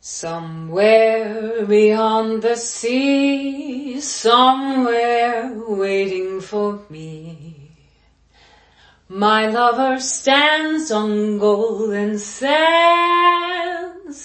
[0.00, 7.72] Somewhere beyond the sea, somewhere waiting for me.
[9.08, 12.60] My lover stands on golden sands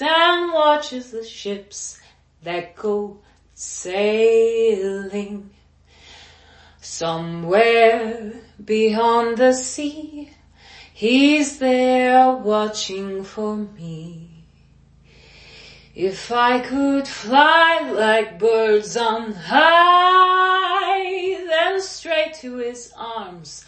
[0.00, 2.00] and watches the ships
[2.42, 3.18] that go
[3.52, 5.50] sailing.
[6.80, 8.32] Somewhere
[8.64, 10.30] beyond the sea,
[10.94, 14.27] he's there watching for me.
[15.98, 23.64] If I could fly like birds on high, then straight to his arms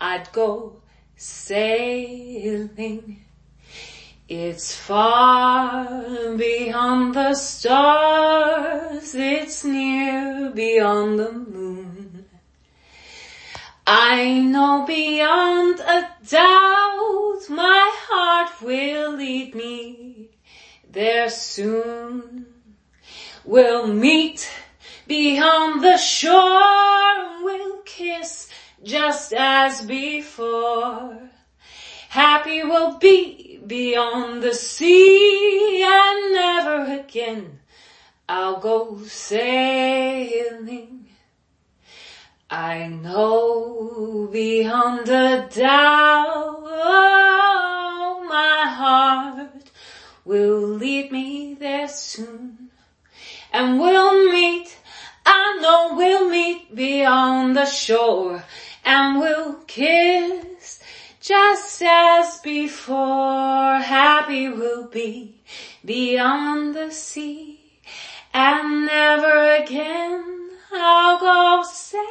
[0.00, 0.80] I'd go
[1.14, 3.26] sailing.
[4.26, 12.24] It's far beyond the stars, it's near beyond the moon.
[13.86, 19.73] I know beyond a doubt my heart will lead me
[20.94, 22.46] there soon.
[23.44, 24.48] We'll meet
[25.06, 28.48] beyond the shore, we'll kiss
[28.82, 31.30] just as before.
[32.08, 37.58] Happy we'll be beyond the sea and never again
[38.28, 41.06] I'll go sailing.
[42.48, 46.63] I know beyond a doubt
[50.24, 52.70] will lead me there soon.
[53.52, 54.76] And we'll meet,
[55.24, 58.44] I know we'll meet beyond the shore
[58.84, 60.80] and we'll kiss
[61.20, 63.78] just as before.
[63.78, 65.36] Happy we'll be
[65.84, 67.60] beyond the sea
[68.32, 72.02] and never again I'll go sailing.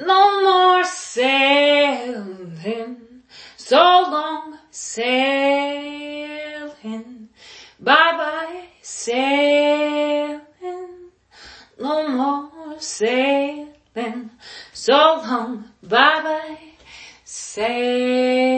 [0.00, 3.08] No more sailing.
[3.56, 5.98] So long sailing.
[7.80, 10.40] Bye bye sailing.
[11.80, 14.30] No more sailing.
[14.72, 15.64] So long.
[15.82, 16.58] Bye bye
[17.24, 18.57] sailing.